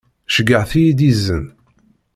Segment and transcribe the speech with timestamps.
[0.35, 1.45] Ceyyɛet-iyi-d izen.